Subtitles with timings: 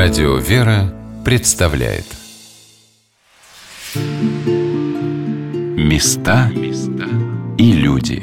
[0.00, 2.04] Радио «Вера» представляет.
[5.76, 6.52] Места
[7.58, 8.22] и люди.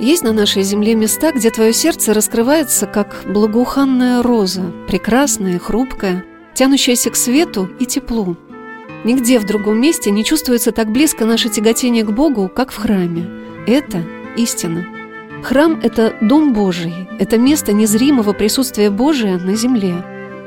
[0.00, 6.24] Есть на нашей земле места, где твое сердце раскрывается, как благоуханная роза, прекрасная и хрупкая,
[6.62, 8.36] тянущаяся к свету и теплу.
[9.02, 13.28] Нигде в другом месте не чувствуется так близко наше тяготение к Богу, как в храме.
[13.66, 14.04] Это
[14.36, 14.86] истина.
[15.42, 20.04] Храм– это Дом Божий, это место незримого присутствия Божия на земле.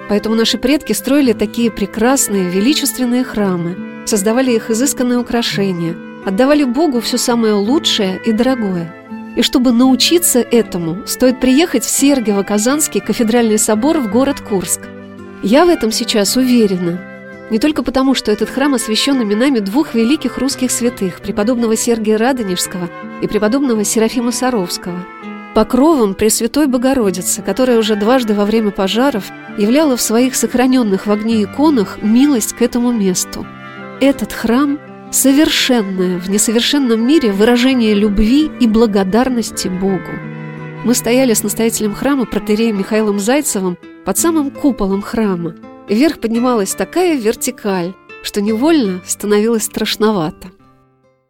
[0.07, 7.17] Поэтому наши предки строили такие прекрасные, величественные храмы, создавали их изысканные украшения, отдавали Богу все
[7.17, 8.95] самое лучшее и дорогое.
[9.35, 14.79] И чтобы научиться этому, стоит приехать в Сергиево-Казанский кафедральный собор в город Курск–
[15.45, 16.99] я в этом сейчас уверена.
[17.52, 22.89] Не только потому, что этот храм освящен именами двух великих русских святых, преподобного Сергия Радонежского
[23.22, 25.06] и преподобного Серафима Саровского,
[25.53, 29.25] покровом Пресвятой Богородицы, которая уже дважды во время пожаров
[29.59, 33.45] являла в своих сохраненных в огне иконах милость к этому месту.
[34.02, 34.80] Этот храм–
[35.12, 40.12] совершенное в несовершенном мире выражение любви и благодарности Богу.
[40.86, 45.55] Мы стояли с настоятелем храма протереем Михаилом Зайцевым под самым куполом храма.
[45.89, 50.50] Вверх поднималась такая вертикаль, что невольно становилось страшновато.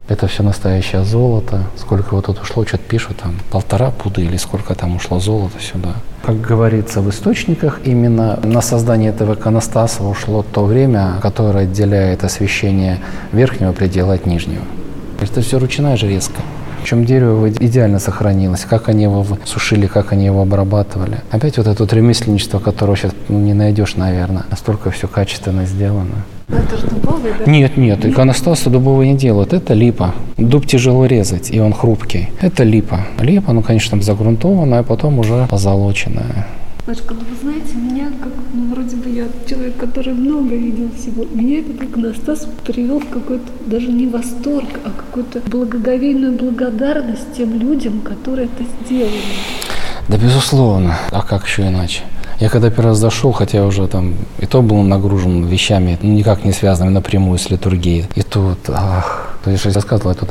[0.09, 1.63] Это все настоящее золото.
[1.77, 5.93] Сколько вот тут ушло, что-то пишут, там полтора пуда или сколько там ушло золота сюда.
[6.25, 12.99] Как говорится в источниках, именно на создание этого иконостаса ушло то время, которое отделяет освещение
[13.31, 14.65] верхнего предела от нижнего.
[15.21, 16.41] Это все ручная железка.
[16.85, 21.21] Причем дерево идеально сохранилось, как они его сушили, как они его обрабатывали.
[21.31, 24.43] Опять вот это вот ремесленничество, которого сейчас не найдешь, наверное.
[24.51, 26.13] Настолько все качественно сделано.
[26.47, 27.51] Но это же дубовый, да?
[27.51, 29.51] Нет, нет, иконостасы дубовые не делают.
[29.51, 30.13] Это липа.
[30.37, 32.29] Дуб тяжело резать, и он хрупкий.
[32.39, 32.99] Это липа.
[33.19, 36.45] Липа, ну, конечно, там загрунтованная, а потом уже позолоченная.
[36.87, 41.25] Машка, ну вы знаете, меня как, ну вроде бы я человек, который много видел всего,
[41.25, 48.01] меня этот иконостас привел в какой-то даже не восторг, а какую-то благоговейную благодарность тем людям,
[48.01, 49.23] которые это сделали.
[50.07, 50.95] Да, безусловно.
[51.09, 52.03] А как еще иначе?
[52.39, 56.45] Я когда первый раз зашел, хотя уже там и то был нагружен вещами, ну, никак
[56.45, 58.05] не связанными напрямую с литургией.
[58.13, 60.29] И тут, ах, то есть я рассказывал, я тут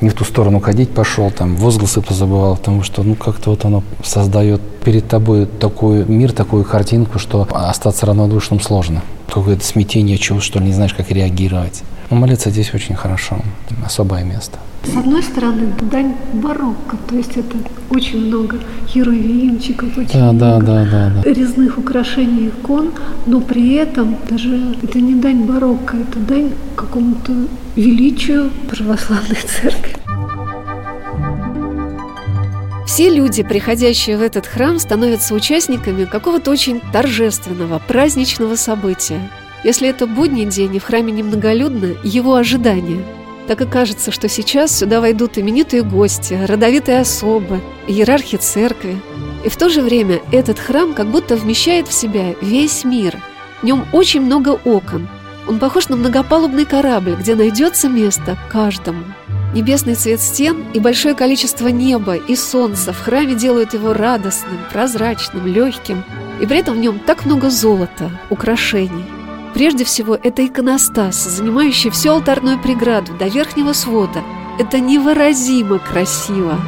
[0.00, 3.84] не в ту сторону ходить пошел, там возгласы позабывал, потому что, ну, как-то вот оно
[4.02, 9.02] создает перед тобой такой мир, такую картинку, что остаться равнодушным сложно.
[9.32, 11.84] Какое-то смятение чувств, что ли, не знаешь, как реагировать.
[12.10, 13.38] Но молиться здесь очень хорошо,
[13.84, 14.58] особое место.
[14.84, 17.56] С одной стороны, дань барокко, то есть это
[17.90, 21.32] очень много херувимчиков, очень да, много да, да, да, да.
[21.32, 22.92] резных украшений икон,
[23.26, 27.32] но при этом даже это не дань барокко, это дань какому-то
[27.74, 29.96] величию православной церкви.
[32.86, 39.20] Все люди, приходящие в этот храм, становятся участниками какого-то очень торжественного, праздничного события.
[39.66, 43.04] Если это будний день и в храме немноголюдно, его ожидание–
[43.46, 49.00] так и кажется, что сейчас сюда войдут именитые гости, родовитые особы, иерархи церкви.
[49.44, 53.16] И в то же время этот храм как будто вмещает в себя весь мир.
[53.62, 55.08] В нем очень много окон.
[55.46, 59.04] Он похож на многопалубный корабль, где найдется место каждому.
[59.54, 65.46] Небесный цвет стен и большое количество неба и солнца в храме делают его радостным, прозрачным,
[65.46, 66.02] легким.
[66.40, 69.15] И при этом в нем так много золота, украшений.
[69.56, 74.22] Прежде всего, это иконостас, занимающий всю алтарную преграду до верхнего свода.
[74.58, 76.60] Это невыразимо красиво.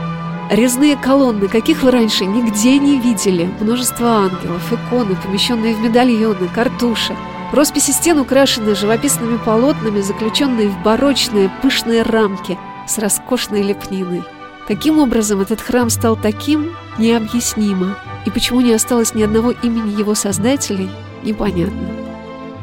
[0.50, 3.50] Резные колонны, каких вы раньше нигде не видели.
[3.60, 7.14] Множество ангелов, иконы, помещенные в медальоны, картуши.
[7.52, 12.56] Росписи стен украшены живописными полотнами, заключенные в барочные пышные рамки
[12.86, 14.22] с роскошной лепниной.
[14.66, 17.98] Каким образом этот храм стал таким, необъяснимо.
[18.24, 20.88] И почему не осталось ни одного имени его создателей,
[21.22, 22.07] непонятно.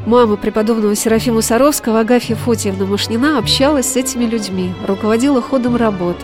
[0.06, 6.16] Мама преподобного Серафима Саровского, Агафья Фотиевна Машнина, общалась с этими людьми, руководила ходом работ.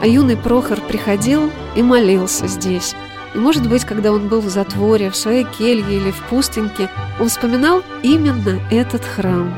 [0.00, 2.94] А юный Прохор приходил и молился здесь.
[3.34, 6.88] И, может быть, когда он был в затворе, в своей келье или в пустыньке,
[7.20, 9.54] он вспоминал именно этот храм.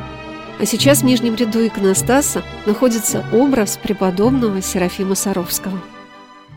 [0.59, 5.79] А сейчас в нижнем ряду иконостаса находится образ преподобного Серафима Саровского.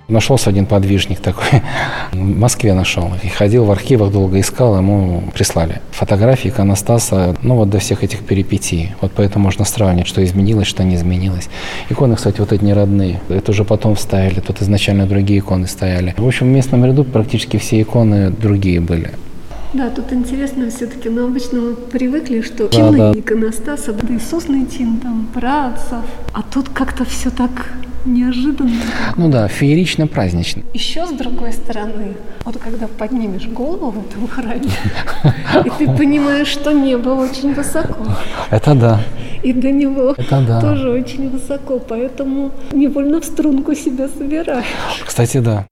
[0.09, 1.61] Нашелся один подвижник такой,
[2.11, 3.11] в Москве нашел.
[3.23, 8.19] И ходил в архивах, долго искал, ему прислали фотографии иконостаса, ну вот до всех этих
[8.19, 8.91] перипетий.
[9.00, 11.50] Вот поэтому можно сравнить, что изменилось, что не изменилось.
[11.89, 13.21] Иконы, кстати, вот эти не родные.
[13.29, 16.13] Это уже потом вставили, тут изначально другие иконы стояли.
[16.17, 19.11] В общем, в местном ряду практически все иконы другие были.
[19.73, 23.11] Да, тут интересно все-таки, но обычно мы привыкли, что Да, тины да.
[23.19, 26.03] иконостаса, да, Иисусный тин, там, праотцев,
[26.33, 27.71] а тут как-то все так
[28.05, 28.71] неожиданно.
[29.17, 30.63] Ну да, феерично-празднично.
[30.73, 32.15] Еще с другой стороны,
[32.45, 34.69] вот когда поднимешь голову в этом храме,
[35.65, 38.05] и ты понимаешь, что небо очень высоко,
[38.51, 39.01] Это да.
[39.44, 40.61] и до него Это да.
[40.61, 44.65] тоже очень высоко, поэтому невольно в струнку себя собираешь.
[45.05, 45.65] Кстати, да.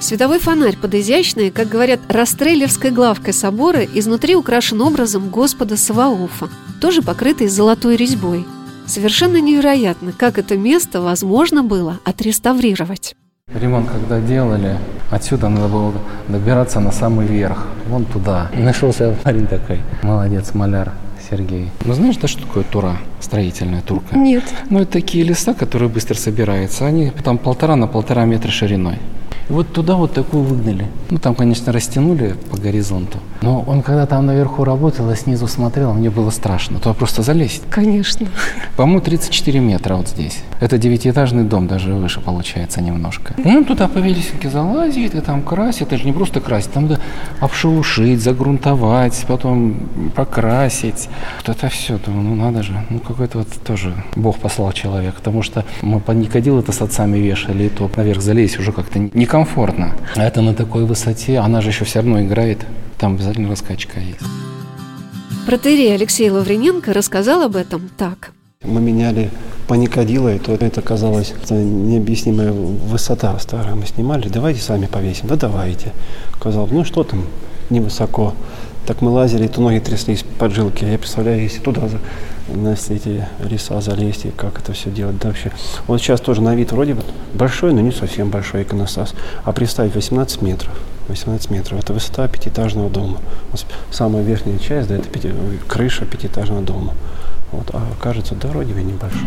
[0.00, 7.00] Световой фонарь под изящной, как говорят, растрелевской главкой собора изнутри украшен образом Господа Саваофа, тоже
[7.00, 8.44] покрытый золотой резьбой.
[8.86, 13.16] Совершенно невероятно, как это место возможно было отреставрировать.
[13.52, 14.78] Ремонт когда делали,
[15.10, 15.92] отсюда надо было
[16.28, 18.50] добираться на самый верх, вон туда.
[18.56, 20.92] И нашелся парень такой, молодец, маляр
[21.30, 21.70] Сергей.
[21.84, 24.16] Ну знаешь, да, что такое тура, строительная турка?
[24.16, 24.44] Нет.
[24.70, 26.86] Ну, это такие леса, которые быстро собираются.
[26.86, 28.98] Они там полтора на полтора метра шириной.
[29.48, 30.86] И вот туда вот такую выгнали.
[31.10, 33.18] Ну, там, конечно, растянули по горизонту.
[33.42, 36.78] Но он, когда там наверху работал и снизу смотрел, мне было страшно.
[36.78, 37.62] Туда просто залезть.
[37.68, 38.26] Конечно.
[38.76, 40.38] По-моему, 34 метра вот здесь.
[40.60, 43.34] Это девятиэтажный дом, даже выше получается немножко.
[43.36, 45.88] Ну, туда по велесенке залазит и там красит.
[45.88, 47.00] Это же не просто красить, там надо
[47.40, 49.74] обшелушить, загрунтовать, потом
[50.14, 51.08] покрасить.
[51.38, 52.72] Вот это все, думаю, ну надо же.
[52.88, 55.16] Ну, какой-то вот тоже Бог послал человека.
[55.16, 58.98] Потому что мы по Никодил это с отцами вешали, и то наверх залезть уже как-то
[59.34, 59.96] некомфортно.
[60.14, 62.58] А это на такой высоте, она же еще все равно играет.
[62.98, 64.20] Там обязательно раскачка есть.
[65.46, 68.30] Протерей Алексей Лаврененко рассказал об этом так.
[68.62, 69.30] Мы меняли
[69.66, 73.74] паникодило, и то это казалось это необъяснимая высота старая.
[73.74, 75.26] Мы снимали, давайте сами повесим.
[75.26, 75.92] Да давайте.
[76.40, 77.24] Казалось, ну что там
[77.70, 78.34] невысоко.
[78.86, 80.84] Так мы лазили, то ноги тряслись, поджилки.
[80.84, 81.98] Я представляю, если туда за-
[82.48, 85.18] на эти леса залезть, и как это все делать.
[85.18, 85.50] Да вообще.
[85.86, 87.02] Вот сейчас тоже на вид вроде бы
[87.34, 89.14] большой, но не совсем большой иконостас.
[89.44, 90.72] А представь, 18 метров.
[91.08, 91.78] 18 метров.
[91.78, 93.18] Это высота пятиэтажного дома.
[93.50, 95.32] Вот самая верхняя часть, да, это пяти-
[95.68, 96.94] крыша пятиэтажного дома.
[97.52, 99.20] Вот, а кажется, да, вроде бы небольшой.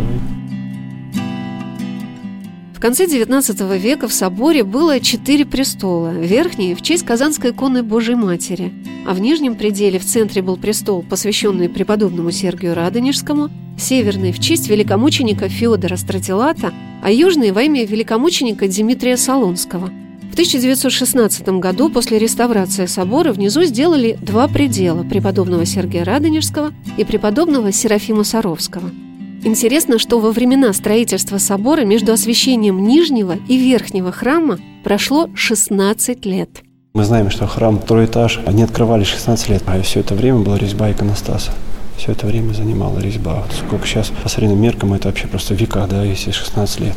[2.77, 6.12] В конце XIX века в соборе было четыре престола.
[6.12, 8.71] Верхний– в честь Казанской иконы Божьей Матери,
[9.07, 14.69] а в нижнем пределе в центре был престол, посвященный преподобному Сергию Радонежскому, северный– в честь
[14.69, 16.71] великомученика Феодора Стратилата,
[17.01, 19.88] а южный– во имя великомученика Дмитрия Солонского.
[20.29, 27.71] В 1916 году после реставрации собора внизу сделали два предела– преподобного Сергия Радонежского и преподобного
[27.71, 28.91] Серафима Саровского–
[29.44, 36.50] Интересно, что во времена строительства собора между освящением нижнего и верхнего храма прошло 16 лет.
[36.94, 40.57] Мы знаем, что храм второй этаж, они открывали 16 лет, а все это время была
[40.57, 41.51] резьба иконостаса.
[41.98, 43.44] Все это время занимала резьба.
[43.56, 46.95] Сколько сейчас по современным меркам это вообще просто в веках, да, если 16 лет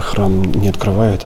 [0.00, 1.24] храм не открывают.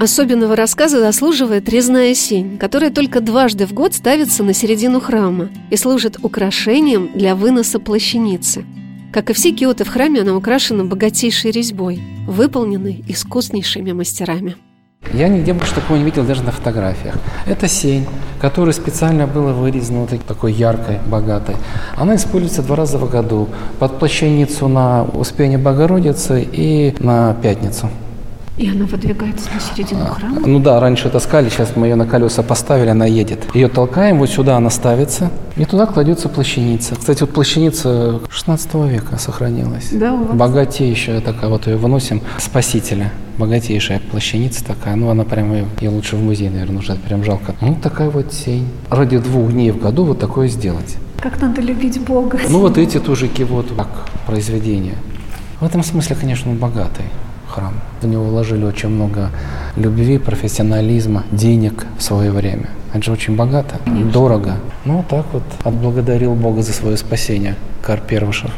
[0.00, 5.76] Особенного рассказа заслуживает резная сень, которая только дважды в год ставится на середину храма и
[5.76, 8.64] служит украшением для выноса плащаницы.
[9.12, 14.54] Как и все киоты в храме, она украшена богатейшей резьбой, выполненной искуснейшими мастерами.
[15.12, 17.16] Я нигде больше такого не видел даже на фотографиях.
[17.46, 18.06] Это сень,
[18.40, 21.56] которая специально была вырезана вот такой яркой, богатой.
[21.96, 23.48] Она используется два раза в году.
[23.80, 27.90] Под плащаницу на Успение Богородицы и на Пятницу.
[28.58, 30.40] И она выдвигается на середину храма.
[30.44, 33.54] Ну да, раньше таскали, сейчас мы ее на колеса поставили, она едет.
[33.54, 36.96] Ее толкаем, вот сюда она ставится, и туда кладется плащаница.
[36.96, 39.90] Кстати, вот плащаница 16 века сохранилась.
[39.92, 40.36] Да, у вас?
[40.36, 43.12] Богатейшая такая, вот ее выносим, спасителя.
[43.38, 47.54] Богатейшая плащаница такая, ну она прям, ее, ее лучше в музей, наверное, уже прям жалко.
[47.60, 48.66] Ну такая вот сень.
[48.90, 50.96] Ради двух дней в году вот такое сделать.
[51.20, 52.40] Как надо любить Бога.
[52.48, 53.88] Ну вот эти тоже кивот, как
[54.26, 54.96] произведения.
[55.60, 57.04] В этом смысле, конечно, он богатый
[57.48, 57.74] храм.
[58.00, 59.30] В него вложили очень много
[59.76, 62.68] любви, профессионализма, денег в свое время.
[62.92, 63.76] Это же очень богато,
[64.12, 64.56] дорого.
[64.84, 68.50] Ну, так вот отблагодарил Бога за свое спасение Кар Первышев.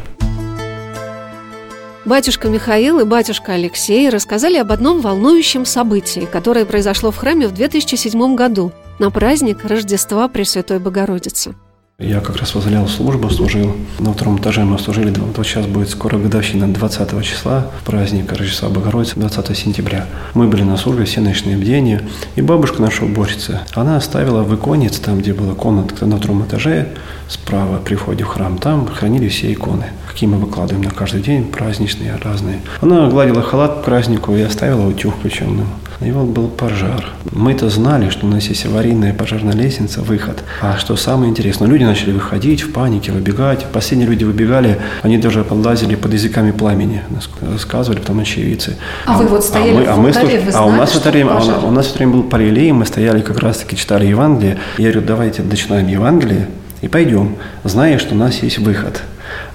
[2.03, 7.53] Батюшка Михаил и батюшка Алексей рассказали об одном волнующем событии, которое произошло в храме в
[7.53, 11.55] 2007 году на праздник Рождества Пресвятой Богородицы.
[12.01, 13.75] Я как раз возглавлял службу, служил.
[13.99, 15.13] На втором этаже мы служили.
[15.19, 20.07] Вот сейчас будет скоро годовщина 20 числа, праздник Рождества Богородицы, 20 сентября.
[20.33, 22.01] Мы были на службе, все ночные бдения.
[22.35, 26.87] И бабушка наша уборщица, она оставила в иконец, там, где была комната на втором этаже,
[27.31, 31.45] справа при входе в храм, там хранили все иконы, какие мы выкладываем на каждый день,
[31.45, 32.59] праздничные, разные.
[32.81, 35.15] Она гладила халат к празднику и оставила утюг.
[35.23, 35.65] Ну,
[36.01, 37.05] И вот был пожар.
[37.31, 40.43] Мы-то знали, что у нас есть аварийная пожарная лестница, выход.
[40.61, 43.65] А что самое интересное, люди начали выходить в панике, выбегать.
[43.71, 47.03] Последние люди выбегали, они даже подлазили под языками пламени,
[47.41, 48.75] рассказывали потом очевидцы.
[49.05, 50.91] А, а вы вот стояли а мы, в а мы, вы знали, а у нас
[50.91, 53.77] в это время, а у нас в это время был параллелей, мы стояли как раз-таки
[53.77, 54.57] читали Евангелие.
[54.77, 56.47] Я говорю, давайте начинаем Евангелие
[56.81, 59.01] и пойдем, зная, что у нас есть выход.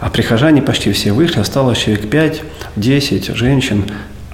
[0.01, 2.05] А прихожане почти все вышли, осталось человек
[2.77, 3.85] 5-10 женщин,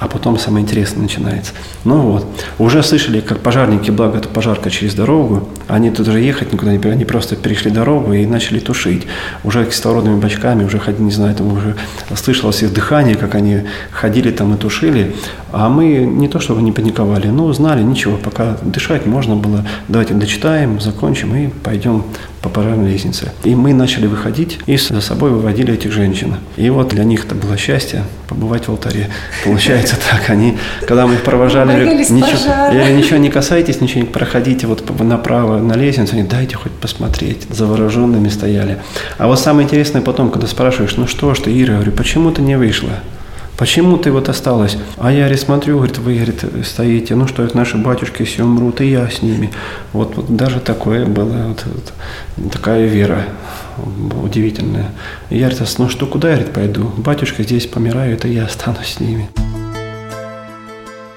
[0.03, 1.53] а потом самое интересное начинается.
[1.85, 2.27] Ну вот,
[2.59, 6.79] уже слышали, как пожарники, благо это пожарка через дорогу, они тут уже ехать никуда не
[6.79, 9.07] перешли, они просто перешли дорогу и начали тушить.
[9.45, 11.77] Уже кислородными бачками, уже, не знаю, там уже
[12.17, 13.61] слышалось их дыхание, как они
[13.93, 15.15] ходили там и тушили.
[15.53, 20.15] А мы не то чтобы не паниковали, но знали, ничего, пока дышать можно было, давайте
[20.15, 22.05] дочитаем, закончим и пойдем
[22.43, 23.33] по пожарной лестнице.
[23.45, 26.37] И мы начали выходить и за собой выводили этих женщин.
[26.57, 29.11] И вот для них это было счастье побывать в алтаре.
[29.45, 30.57] Получается так, они,
[30.87, 35.75] когда мы их провожали, ничего, я ничего не касайтесь, ничего не проходите вот направо на
[35.75, 37.47] лестницу, они дайте хоть посмотреть.
[37.51, 38.79] Завороженными стояли.
[39.19, 42.43] А вот самое интересное потом, когда спрашиваешь, ну что ж ты, Ира, говорю, почему ты
[42.43, 42.91] не вышла?
[43.57, 44.77] Почему ты вот осталась?
[44.97, 48.91] А я говорит, смотрю, говорит, вы говорит, стоите, ну что, наши батюшки все умрут, и
[48.91, 49.51] я с ними.
[49.93, 51.65] Вот, вот даже такое было, вот,
[52.37, 53.25] вот, такая вера
[54.23, 54.91] удивительная.
[55.31, 56.91] И я говорит, ну что, куда я говорит, пойду?
[56.97, 59.29] Батюшка здесь помирает, и я останусь с ними.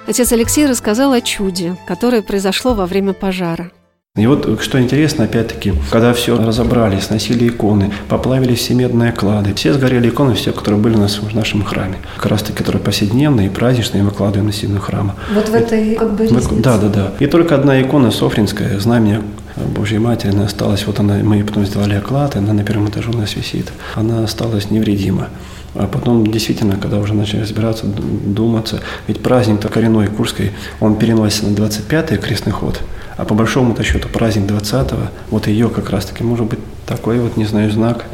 [0.07, 3.71] Отец Алексей рассказал о чуде, которое произошло во время пожара.
[4.15, 9.74] И вот что интересно, опять-таки, когда все разобрали, сносили иконы, поплавили все медные клады, все
[9.74, 11.95] сгорели иконы, все, которые были у нас в нашем храме.
[12.15, 15.15] Как раз таки, которые повседневные и праздничные, выкладываем на стену храма.
[15.33, 17.12] Вот в этой как бы Мы, Да, да, да.
[17.19, 19.21] И только одна икона Софринская, знамя
[19.57, 23.17] Божьей Матери, она осталась, вот она, мы потом сделали оклад, она на первом этаже у
[23.17, 23.74] нас висит.
[23.95, 25.27] Она осталась невредима.
[25.75, 31.55] А потом, действительно, когда уже начали разбираться, думаться, ведь праздник-то коренной Курской, он переносится на
[31.55, 32.82] 25-й крестный ход–
[33.17, 37.46] а по большому-то счету праздник 20-го, вот ее как раз-таки может быть такой вот, не
[37.46, 38.05] знаю, знак.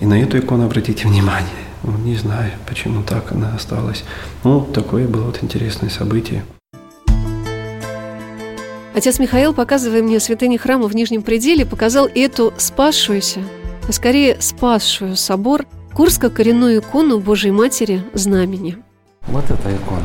[0.00, 1.48] И на эту икону обратите внимание.
[1.82, 4.04] Ну, не знаю, почему так она осталась.
[4.44, 6.44] Ну, такое было вот интересное событие.
[8.94, 13.40] Отец Михаил, показывая мне святыни храма в Нижнем пределе, показал эту спасшуюся,
[13.88, 18.76] а скорее спасшую собор Курско-коренную икону Божьей Матери Знамени.
[19.28, 20.04] Вот эта икона.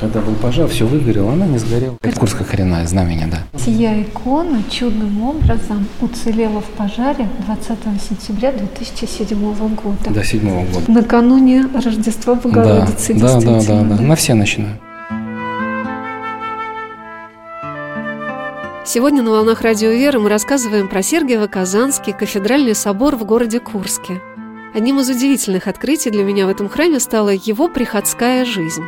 [0.00, 1.96] Когда был пожар, все выгорело, она не сгорела.
[2.00, 3.58] Это Курская коренная знамение, да.
[3.58, 10.10] Сия икона чудным образом уцелела в пожаре 20 сентября 2007 года.
[10.10, 10.90] До 7 года.
[10.90, 14.02] Накануне Рождества Богородицы, да, да, да, да, да.
[14.02, 14.80] На все начинают.
[18.96, 24.22] Сегодня на «Волнах Радио Веры» мы рассказываем про Сергиево-Казанский кафедральный собор в городе Курске.
[24.72, 28.84] Одним из удивительных открытий для меня в этом храме стала его приходская жизнь.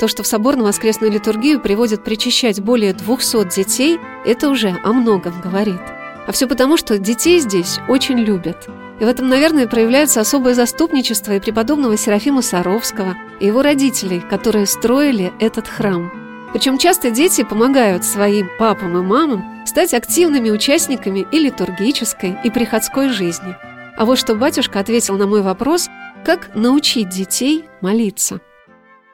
[0.00, 5.40] То, что в соборную воскресную литургию приводят причащать более 200 детей, это уже о многом
[5.40, 5.80] говорит.
[6.26, 8.68] А все потому, что детей здесь очень любят.
[8.98, 14.66] И в этом, наверное, проявляется особое заступничество и преподобного Серафима Саровского, и его родителей, которые
[14.66, 16.31] строили этот храм.
[16.52, 23.08] Причем часто дети помогают своим папам и мамам стать активными участниками и литургической, и приходской
[23.08, 23.56] жизни.
[23.96, 25.88] А вот что батюшка ответил на мой вопрос,
[26.24, 28.40] как научить детей молиться–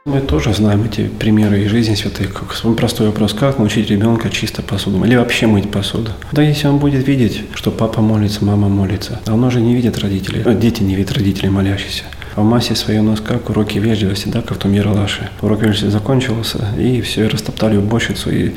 [0.09, 2.33] мы тоже знаем эти примеры из жизни святых.
[2.33, 6.12] Как простой вопрос, как научить ребенка чисто посуду или вообще мыть посуду.
[6.33, 9.99] Да если он будет видеть, что папа молится, мама молится, а он уже не видит
[9.99, 12.04] родителей, дети не видят родителей молящихся
[12.38, 15.30] в массе своей у нас как уроки вежливости, да, как в том Яралаше.
[15.42, 18.52] Урок вежливости закончился, и все, растоптали уборщицу, и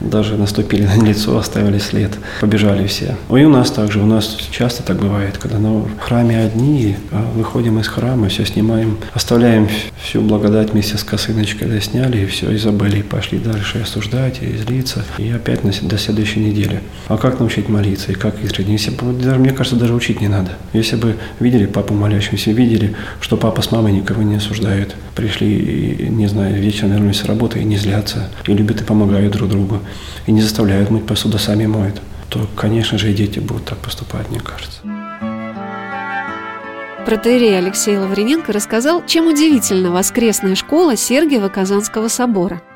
[0.00, 2.12] даже наступили на лицо, оставили след.
[2.40, 3.16] Побежали все.
[3.30, 7.78] И у нас также, у нас часто так бывает, когда на храме одни, а выходим
[7.78, 9.68] из храма, все снимаем, оставляем
[10.02, 14.42] всю благодать вместе с косыночкой, да, сняли, и все, и забыли, и пошли дальше осуждать,
[14.42, 16.80] и злиться, и опять на, до следующей недели.
[17.08, 18.72] А как научить молиться, и как искренне?
[18.72, 20.52] Если бы, даже, мне кажется, даже учить не надо.
[20.72, 24.94] Если бы видели папу молящимся, видели, что папа с мамой никого не осуждают.
[25.14, 29.48] Пришли, не знаю, вечером вернулись с работы и не злятся, и любят и помогают друг
[29.48, 29.80] другу,
[30.26, 34.28] и не заставляют мыть посуду, сами моют, то, конечно же, и дети будут так поступать,
[34.30, 34.80] мне кажется.
[37.04, 42.60] Протеерей Алексей Лаврененко рассказал, чем удивительна воскресная школа Сергиева-Казанского собора–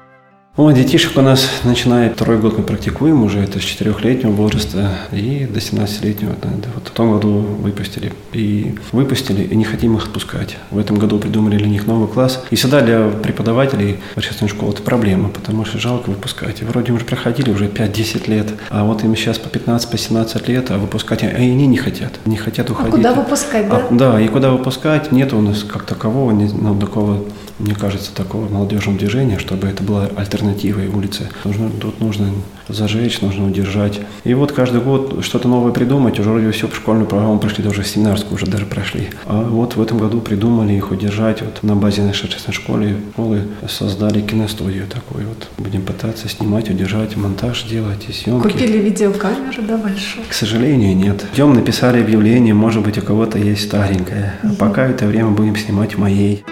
[0.55, 5.49] о, детишек у нас начинает второй год мы практикуем уже, это с четырехлетнего возраста и
[5.51, 6.35] до 17-летнего.
[6.43, 8.13] Да, вот в том году выпустили.
[8.35, 10.59] И выпустили, и не хотим их отпускать.
[10.71, 12.45] В этом году придумали для них новый класс.
[12.51, 16.61] И всегда для преподавателей общественной школы это проблема, потому что жалко выпускать.
[16.61, 20.71] И вроде уже проходили уже 5-10 лет, а вот им сейчас по 15-17 по лет,
[20.71, 22.93] а выпускать, а они не хотят, не хотят а уходить.
[22.93, 23.77] А куда выпускать, да?
[23.77, 27.25] А, да, и куда выпускать, нет у нас как такового, не, ну, такого
[27.63, 31.29] мне кажется, такого молодежного движения, чтобы это была альтернативой улице.
[31.45, 32.33] Нужно, тут нужно
[32.69, 34.01] зажечь, нужно удержать.
[34.25, 36.19] И вот каждый год что-то новое придумать.
[36.19, 39.11] Уже вроде все школьную программу прошли, даже семинарскую уже даже прошли.
[39.27, 41.43] А вот в этом году придумали их удержать.
[41.43, 45.29] Вот на базе нашей частной школы, школы создали киностудию такую.
[45.29, 48.49] Вот будем пытаться снимать, удержать, монтаж делать и съемки.
[48.49, 50.25] Купили видеокамеру, да, большую?
[50.29, 51.25] К сожалению, нет.
[51.35, 54.35] Идем, написали объявление, может быть, у кого-то есть старенькое.
[54.43, 56.45] А пока это время будем снимать моей.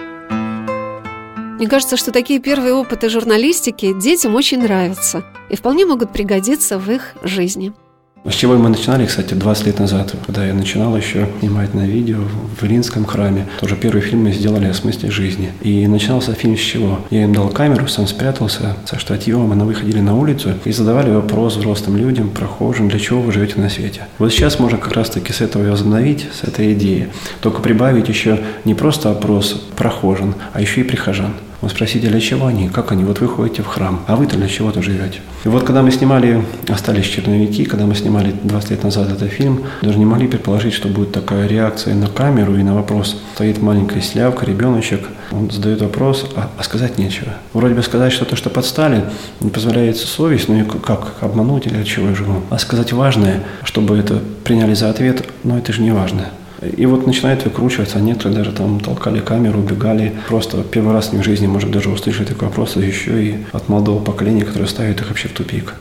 [1.61, 6.91] Мне кажется, что такие первые опыты журналистики детям очень нравятся и вполне могут пригодиться в
[6.91, 7.75] их жизни.
[8.25, 12.21] С чего мы начинали, кстати, 20 лет назад, когда я начинал еще снимать на видео
[12.59, 13.47] в Илинском храме.
[13.61, 15.53] Тоже первый фильм мы сделали о смысле жизни.
[15.61, 17.01] И начинался фильм с чего?
[17.11, 21.57] Я им дал камеру, сам спрятался со штативом, мы выходили на улицу и задавали вопрос
[21.57, 24.07] взрослым людям, прохожим, для чего вы живете на свете.
[24.17, 27.09] Вот сейчас можно как раз-таки с этого возобновить, с этой идеи.
[27.43, 31.35] Только прибавить еще не просто опрос прохожин, а еще и прихожан.
[31.61, 33.05] Вы спросите, для чего они, как они?
[33.05, 35.21] Вот вы ходите в храм, а вы-то для чего-то живете.
[35.45, 39.65] И вот когда мы снимали «Остались черновики», когда мы снимали 20 лет назад этот фильм,
[39.83, 43.21] даже не могли предположить, что будет такая реакция на камеру и на вопрос.
[43.35, 47.33] Стоит маленькая слявка, ребеночек, он задает вопрос, а, а сказать нечего.
[47.53, 49.05] Вроде бы сказать что-то, что подстали,
[49.41, 52.43] не позволяет совесть, ну и как, обмануть или от чего я живу.
[52.49, 56.31] А сказать важное, чтобы это приняли за ответ, но это же не важно.
[56.77, 60.13] И вот начинает выкручиваться, а некоторые даже там толкали камеру, убегали.
[60.29, 63.69] Просто первый раз в их жизни может даже услышать такой вопрос, а еще и от
[63.69, 65.75] молодого поколения, которое ставит их вообще в тупик.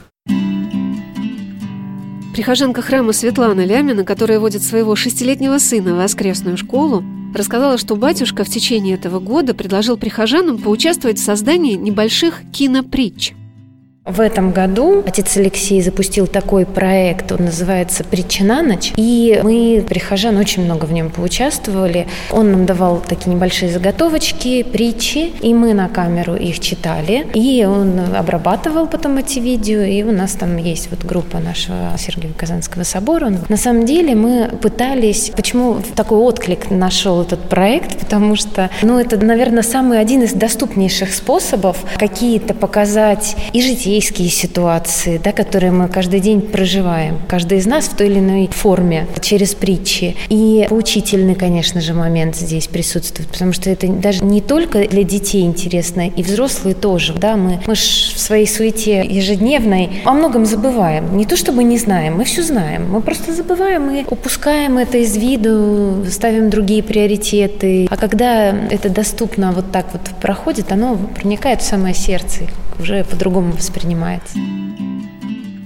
[2.33, 7.03] Прихожанка храма Светлана Лямина, которая водит своего шестилетнего сына в воскресную школу,
[7.35, 13.33] рассказала, что батюшка в течение этого года предложил прихожанам поучаствовать в создании небольших кинопритч.
[14.09, 19.85] В этом году отец Алексей запустил такой проект, он называется «Притча на ночь», и мы,
[19.87, 22.07] прихожан, очень много в нем поучаствовали.
[22.31, 27.99] Он нам давал такие небольшие заготовочки, притчи, и мы на камеру их читали, и он
[28.15, 33.31] обрабатывал потом эти видео, и у нас там есть вот группа нашего Сергиева Казанского собора.
[33.47, 39.23] На самом деле мы пытались, почему такой отклик нашел этот проект, потому что, ну, это,
[39.23, 45.89] наверное, самый один из доступнейших способов какие-то показать и житейские житейские ситуации, да, которые мы
[45.89, 47.19] каждый день проживаем.
[47.27, 50.15] Каждый из нас в той или иной форме, через притчи.
[50.29, 55.43] И поучительный, конечно же, момент здесь присутствует, потому что это даже не только для детей
[55.43, 57.13] интересно, и взрослые тоже.
[57.13, 61.17] Да, мы, мы ж в своей суете ежедневной о многом забываем.
[61.17, 62.89] Не то чтобы не знаем, мы все знаем.
[62.89, 67.87] Мы просто забываем и упускаем это из виду, ставим другие приоритеты.
[67.89, 72.43] А когда это доступно вот так вот проходит, оно проникает в самое сердце,
[72.79, 73.78] уже по-другому воспринимается.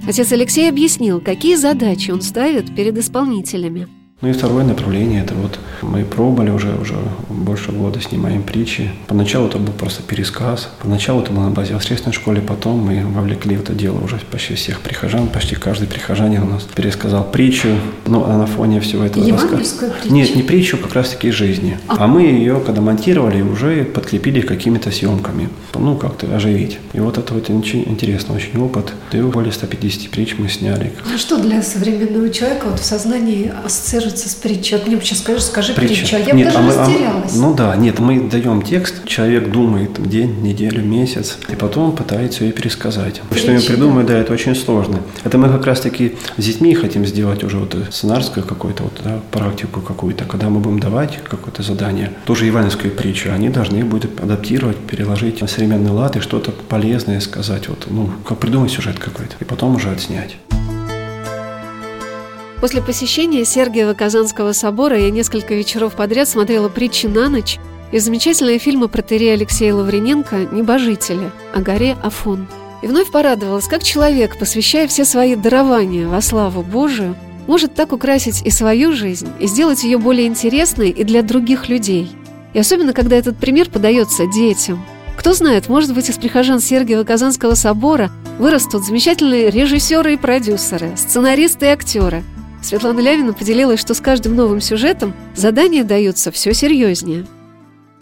[0.06, 3.88] Отец Алексей объяснил, какие задачи он ставит перед исполнителями.
[4.20, 6.94] Ну и второе направление, это вот мы пробовали уже, уже
[7.28, 8.90] больше года снимаем притчи.
[9.06, 10.70] Поначалу это был просто пересказ.
[10.80, 14.54] Поначалу это было на базе воскресной школы, потом мы вовлекли в это дело уже почти
[14.54, 17.68] всех прихожан, почти каждый прихожанин у нас пересказал притчу.
[18.06, 19.92] Ну, а на фоне всего этого рассказа...
[20.08, 21.78] Нет, не причу, как раз таки из жизни.
[21.88, 22.04] А.
[22.04, 25.50] а мы ее, когда монтировали, уже подкрепили какими-то съемками.
[25.74, 26.78] Ну, как-то оживить.
[26.92, 28.92] И вот это вот интересно очень опыт.
[29.12, 30.92] И более 150 притч мы сняли.
[31.14, 34.76] А что для современного человека вот в сознании ассоциируется ассоциируется с притчей.
[34.76, 35.94] Вот мне сейчас скажешь, скажи притча.
[35.94, 36.16] притчу.
[36.16, 37.32] А я нет, даже а мы, растерялась.
[37.34, 42.44] А, ну да, нет, мы даем текст, человек думает день, неделю, месяц, и потом пытается
[42.44, 43.20] ее пересказать.
[43.28, 44.14] Притча, что я придумаю, да.
[44.14, 45.00] да, это очень сложно.
[45.24, 49.80] Это мы как раз-таки с детьми хотим сделать уже вот сценарскую какую-то вот, да, практику
[49.80, 55.40] какую-то, когда мы будем давать какое-то задание, тоже ивановскую притчу, они должны будут адаптировать, переложить
[55.40, 59.76] на современный лад и что-то полезное сказать, вот, ну, как придумать сюжет какой-то, и потом
[59.76, 60.36] уже отснять.
[62.60, 67.58] После посещения Сергиева Казанского собора я несколько вечеров подряд смотрела «Притчи на ночь»
[67.92, 72.46] и замечательные фильмы про Терри Алексея Лаврененко «Небожители» о горе Афон.
[72.82, 78.42] И вновь порадовалась, как человек, посвящая все свои дарования во славу Божию, может так украсить
[78.42, 82.10] и свою жизнь, и сделать ее более интересной и для других людей.
[82.52, 84.84] И особенно, когда этот пример подается детям.
[85.16, 91.66] Кто знает, может быть, из прихожан Сергиева Казанского собора вырастут замечательные режиссеры и продюсеры, сценаристы
[91.66, 92.22] и актеры–
[92.64, 97.26] Светлана Лявина поделилась, что с каждым новым сюжетом задания даются все серьезнее.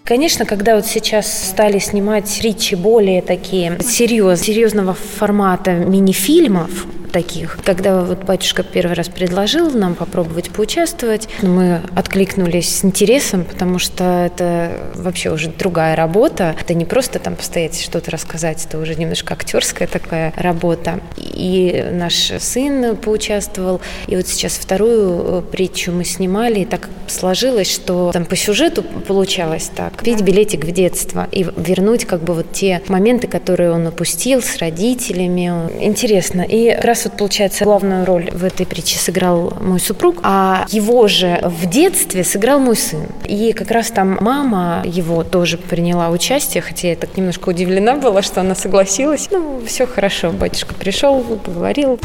[0.04, 7.58] Конечно, когда вот сейчас стали снимать речи более такие серьез, серьезного формата мини-фильмов, таких.
[7.64, 14.24] Когда вот батюшка первый раз предложил нам попробовать поучаствовать, мы откликнулись с интересом, потому что
[14.26, 16.56] это вообще уже другая работа.
[16.58, 21.00] Это не просто там постоять что-то рассказать, это уже немножко актерская такая работа.
[21.18, 23.80] и наш сын поучаствовал.
[24.06, 28.82] И вот сейчас вторую э, притчу мы снимали, и так сложилось, что там по сюжету
[28.82, 29.98] получалось так.
[29.98, 34.56] Купить билетик в детство и вернуть как бы вот те моменты, которые он упустил с
[34.58, 35.52] родителями.
[35.80, 36.42] Интересно.
[36.42, 41.08] И как раз вот получается главную роль в этой притче сыграл мой супруг, а его
[41.08, 43.06] же в детстве сыграл мой сын.
[43.26, 48.22] И как раз там мама его тоже приняла участие, хотя я так немножко удивлена была,
[48.22, 49.28] что она согласилась.
[49.30, 51.98] Ну, все хорошо, батюшка пришел, поговорил.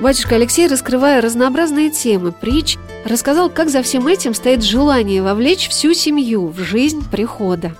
[0.00, 5.92] Батюшка Алексей, раскрывая разнообразные темы притч, рассказал, как за всем этим стоит желание вовлечь всю
[5.92, 7.72] семью в жизнь прихода.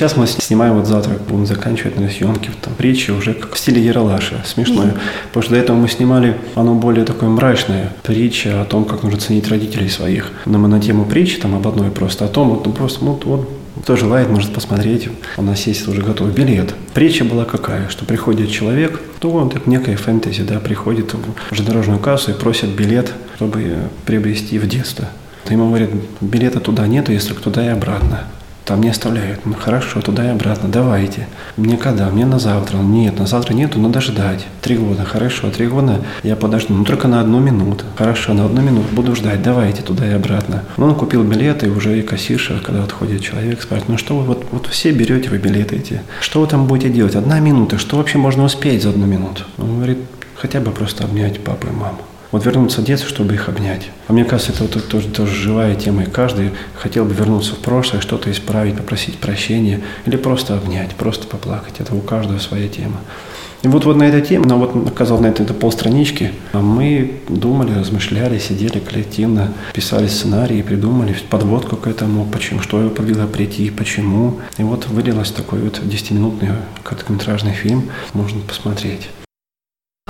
[0.00, 3.84] Сейчас мы снимаем вот завтра, будем заканчивать на съемки, там притчи уже как в стиле
[3.84, 4.94] Яралаша, смешное.
[5.28, 9.18] Потому что до этого мы снимали, оно более такое мрачное, притча о том, как нужно
[9.18, 10.30] ценить родителей своих.
[10.46, 13.24] Но мы на тему притчи, там об одной просто, о том, вот, ну, просто, вот,
[13.24, 13.50] вот
[13.82, 15.08] кто желает, может посмотреть.
[15.36, 16.74] У нас есть уже готовый билет.
[16.94, 21.98] Притча была какая, что приходит человек, то он так некая фэнтези, да, приходит в железнодорожную
[21.98, 25.08] кассу и просит билет, чтобы приобрести в детство.
[25.48, 25.90] Ему говорят,
[26.20, 28.24] билета туда нету, если туда и обратно
[28.70, 29.40] там не оставляют.
[29.46, 31.26] Ну хорошо, туда и обратно, давайте.
[31.56, 32.08] Мне когда?
[32.08, 32.78] Мне на завтра.
[32.78, 34.46] Нет, на завтра нету, надо ждать.
[34.62, 37.84] Три года, хорошо, три года я подожду, ну только на одну минуту.
[37.96, 40.62] Хорошо, на одну минуту буду ждать, давайте туда и обратно.
[40.76, 44.24] Ну, он купил билеты, и уже и кассирша, когда отходит человек, спрашивает, ну что вы,
[44.24, 47.16] вот, вот все берете вы билеты эти, что вы там будете делать?
[47.16, 49.42] Одна минута, что вообще можно успеть за одну минуту?
[49.58, 49.98] Он говорит,
[50.36, 51.98] хотя бы просто обнять папу и маму.
[52.32, 53.90] Вот вернуться в детство, чтобы их обнять.
[54.06, 57.58] А мне кажется, это вот тоже, тоже живая тема, и каждый хотел бы вернуться в
[57.58, 61.74] прошлое, что-то исправить, попросить прощения, или просто обнять, просто поплакать.
[61.80, 63.00] Это у каждого своя тема.
[63.62, 67.20] И вот, вот на этой теме, ну вот оказалось на этой это полстранички, а мы
[67.28, 73.68] думали, размышляли, сидели коллективно, писали сценарии, придумали подводку к этому, почему, что его побило прийти,
[73.70, 74.38] почему.
[74.56, 76.50] И вот вылилось такой вот 10-минутный
[76.82, 79.08] короткометражный фильм, можно посмотреть.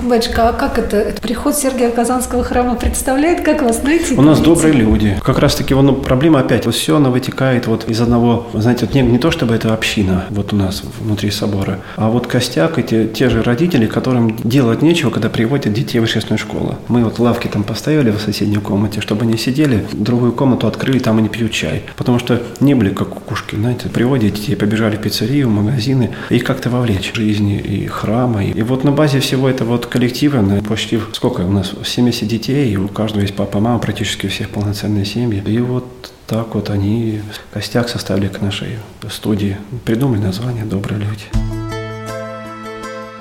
[0.03, 3.41] Батюшка, а как это, это приход Сергия Казанского храма представляет?
[3.41, 4.15] Как вас найти?
[4.15, 5.15] У нас добрые люди.
[5.23, 8.95] Как раз таки, ну, проблема опять, вот все, она вытекает вот из одного, знаете, вот
[8.95, 13.07] не, не то чтобы это община вот у нас внутри собора, а вот костяк, эти,
[13.07, 16.75] те же родители, которым делать нечего, когда приводят детей в воскресную школу.
[16.87, 21.19] Мы вот лавки там поставили в соседней комнате, чтобы они сидели, другую комнату открыли, там
[21.19, 21.83] они пьют чай.
[21.95, 26.43] Потому что не были как кукушки, знаете, приводят детей, побежали в пиццерию, в магазины, их
[26.43, 28.43] как-то вовлечь в жизни и храма.
[28.43, 32.71] И вот на базе всего этого вот коллективы, на почти сколько у нас, 70 детей,
[32.71, 35.43] и у каждого есть папа, мама, практически у всех полноценные семьи.
[35.45, 39.57] И вот так вот они костяк составили к нашей студии.
[39.85, 41.25] Придумали название «Добрые люди».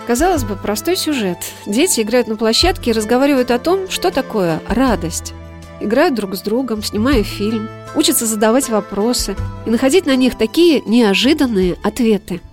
[0.06, 1.38] Казалось бы, простой сюжет.
[1.66, 5.34] Дети играют на площадке и разговаривают о том, что такое радость.
[5.80, 11.76] Играют друг с другом, снимая фильм, учатся задавать вопросы и находить на них такие неожиданные
[11.82, 12.40] ответы–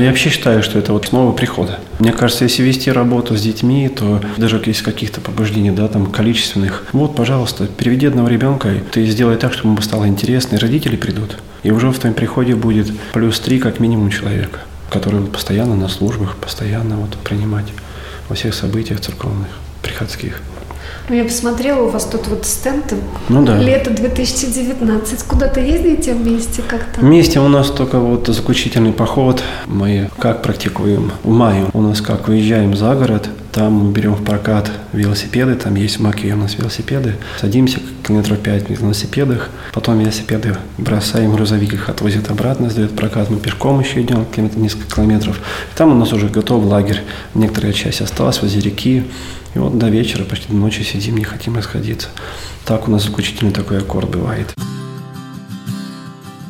[0.00, 1.78] я вообще считаю, что это вот основа прихода.
[1.98, 6.86] Мне кажется, если вести работу с детьми, то даже есть каких-то побуждений, да, там, количественных,
[6.92, 11.36] вот, пожалуйста, переведи одного ребенка, ты сделай так, чтобы ему стало интересно, и родители придут.
[11.62, 16.36] И уже в твоем приходе будет плюс три как минимум человека, который постоянно на службах,
[16.36, 17.66] постоянно вот принимать
[18.28, 19.48] во всех событиях церковных,
[19.82, 20.40] приходских.
[21.08, 22.94] Ну, я посмотрела, у вас тут вот стенд
[23.28, 23.58] ну, да.
[23.58, 25.22] лето 2019.
[25.24, 27.00] Куда-то ездите вместе как-то?
[27.00, 29.42] Вместе у нас только вот заключительный поход.
[29.66, 31.12] Мы как практикуем?
[31.22, 35.98] В мае у нас как выезжаем за город, там берем в прокат велосипеды, там есть
[35.98, 37.16] в Маке у нас велосипеды.
[37.40, 43.30] Садимся километров 5 на велосипедах, потом велосипеды бросаем, грузовик их отвозит обратно, сдает прокат.
[43.30, 45.40] Мы пешком еще идем несколько километров.
[45.76, 47.02] Там у нас уже готов лагерь.
[47.34, 49.04] Некоторая часть осталась возле реки.
[49.54, 52.08] И вот до вечера, почти до ночи сидим, не хотим расходиться.
[52.64, 54.54] Так у нас заключительный такой аккорд бывает.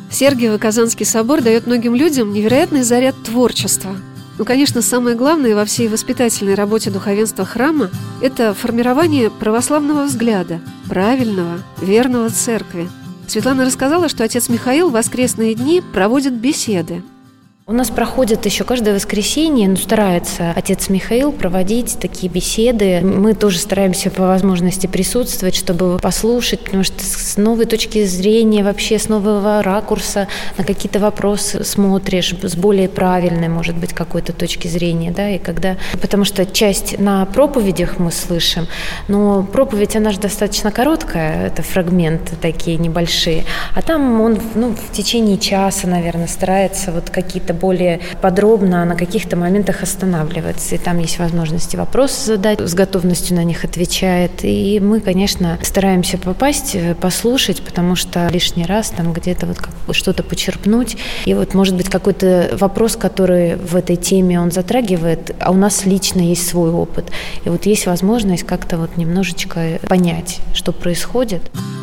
[0.09, 3.95] Сергиево Казанский собор дает многим людям невероятный заряд творчества.
[4.41, 7.91] Ну, конечно, самое главное во всей воспитательной работе духовенства храма–
[8.23, 12.89] это формирование православного взгляда, правильного, верного церкви.
[13.27, 17.03] Светлана рассказала, что отец Михаил в воскресные дни проводит беседы–
[17.67, 23.01] у нас проходит еще каждое воскресенье, ну, старается отец Михаил проводить такие беседы.
[23.01, 28.99] Мы тоже стараемся по возможности присутствовать, чтобы послушать, потому что с новой точки зрения, вообще
[28.99, 35.11] с нового ракурса на какие-то вопросы смотришь, с более правильной, может быть, какой-то точки зрения,
[35.11, 35.77] да, и когда...
[36.01, 38.67] Потому что часть на проповедях мы слышим,
[39.07, 43.45] но проповедь, она же достаточно короткая, это фрагменты такие небольшие,
[43.75, 49.37] а там он, ну, в течение часа, наверное, старается вот какие-то более подробно на каких-то
[49.37, 50.75] моментах останавливается.
[50.75, 54.31] И там есть возможности вопросы задать, с готовностью на них отвечает.
[54.43, 60.23] И мы, конечно, стараемся попасть, э, послушать, потому что лишний раз там где-то вот что-то
[60.23, 60.97] почерпнуть.
[61.25, 65.85] И вот, может быть, какой-то вопрос, который в этой теме он затрагивает, а у нас
[65.85, 67.05] лично есть свой опыт.
[67.45, 71.41] И вот есть возможность как-то вот немножечко понять, что происходит.
[71.53, 71.80] А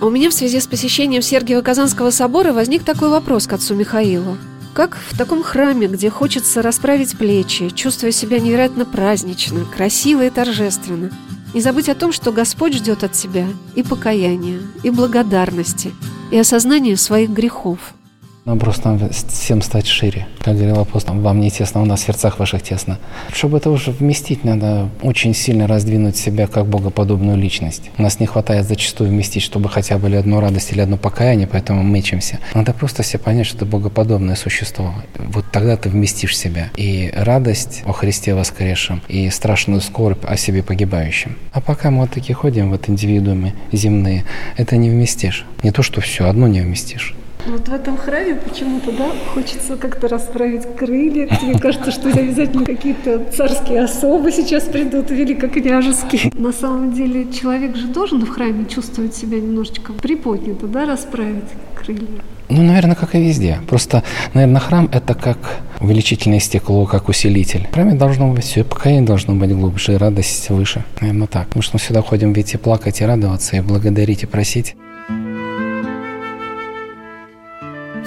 [0.00, 4.38] у меня в связи с посещением Сергиево-Казанского собора возник такой вопрос к отцу Михаилу.
[4.72, 11.10] Как в таком храме, где хочется расправить плечи, чувствуя себя невероятно празднично, красиво и торжественно,
[11.52, 15.92] не забыть о том, что Господь ждет от тебя и покаяния, и благодарности,
[16.30, 17.78] и осознания своих грехов–
[18.44, 20.26] нам просто надо всем стать шире.
[20.40, 22.98] Как говорил апостол, вам не тесно, у нас в сердцах ваших тесно.
[23.32, 27.90] Чтобы это уже вместить, надо очень сильно раздвинуть себя как богоподобную личность.
[27.98, 31.82] У нас не хватает зачастую вместить, чтобы хотя бы одну радость, или одно покаяние, поэтому
[31.82, 32.38] мечемся.
[32.54, 34.94] Надо просто себе понять, что ты богоподобное существо.
[35.16, 36.70] Вот тогда ты вместишь себя.
[36.76, 41.36] И радость о Христе воскресшем, и страшную скорбь о себе погибающем.
[41.52, 44.24] А пока мы вот такие ходим, вот индивидуумы земные,
[44.56, 45.44] это не вместишь.
[45.62, 47.14] Не то, что все, одно не вместишь.
[47.46, 51.28] Вот в этом храме почему-то, да, хочется как-то расправить крылья.
[51.42, 56.30] Мне кажется, что обязательно какие-то царские особы сейчас придут, великокняжеские.
[56.34, 62.22] На самом деле человек же должен в храме чувствовать себя немножечко приподнято, да, расправить крылья.
[62.48, 63.60] Ну, наверное, как и везде.
[63.68, 64.02] Просто,
[64.34, 67.68] наверное, храм– это как увеличительное стекло, как усилитель.
[67.70, 70.84] В храме должно быть все, покаяние должно быть глубже, радость выше.
[71.00, 71.46] Наверное, так.
[71.46, 74.74] Потому что мы сюда ходим ведь и плакать, и радоваться, и благодарить, и просить.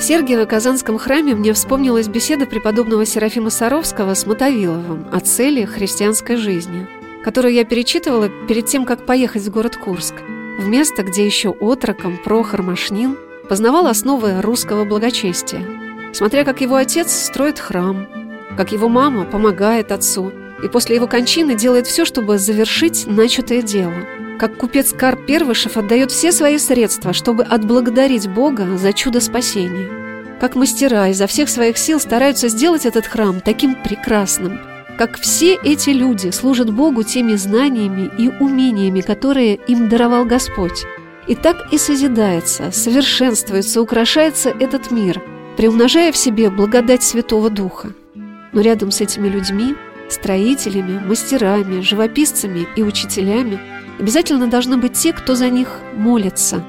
[0.04, 6.90] В Сергиево-Казанском храме мне вспомнилась беседа преподобного Серафима Саровского с Мотовиловым о цели христианской жизни,
[7.24, 10.16] которую я перечитывала перед тем, как поехать в город Курск,
[10.60, 15.66] в место, где еще отроком Прохор Машнин познавал основы русского благочестия,
[16.12, 18.06] смотря как его отец строит храм,
[18.58, 23.94] как его мама помогает отцу и после его кончины делает все, чтобы завершить начатое дело–
[24.40, 30.38] как купец Карп Первышев отдает все свои средства, чтобы отблагодарить Бога за чудо спасения.
[30.40, 34.60] Как мастера изо всех своих сил стараются сделать этот храм таким прекрасным.
[34.98, 40.86] Как все эти люди служат Богу теми знаниями и умениями, которые им даровал Господь.
[41.28, 45.22] И так и созидается, совершенствуется, украшается этот мир,
[45.56, 47.94] приумножая в себе благодать Святого Духа.
[48.52, 49.76] Но рядом с этими людьми,
[50.10, 53.60] строителями, мастерами, живописцами и учителями–
[54.00, 56.64] Обязательно должны быть те, кто за них молится.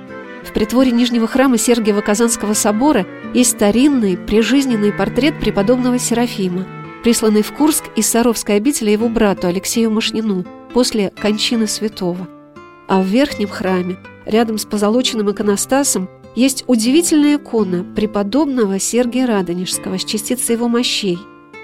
[0.44, 6.66] В притворе Нижнего храма Сергиева-Казанского собора есть старинный, прижизненный портрет преподобного Серафима,
[7.02, 12.28] присланный в Курск из Саровской обители его брату Алексею Машнину после кончины святого.
[12.88, 20.04] А в верхнем храме, рядом с позолоченным иконостасом, есть удивительная икона преподобного Сергия Радонежского с
[20.04, 21.18] частицей его мощей.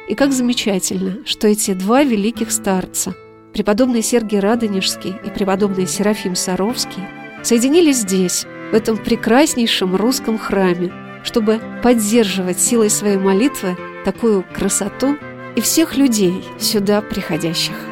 [0.09, 3.15] И как замечательно, что эти два великих старца–
[3.53, 7.03] преподобный Сергий Радонежский и преподобный Серафим Саровский
[7.43, 10.93] соединились здесь, в этом прекраснейшем русском храме,
[11.25, 15.17] чтобы поддерживать силой своей молитвы такую красоту
[15.57, 17.90] и всех людей сюда приходящих.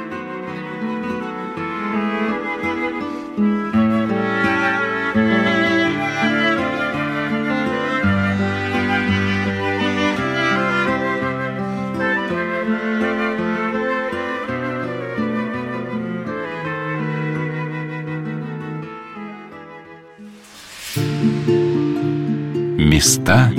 [22.99, 23.53] Места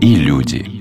[0.00, 0.79] и люди.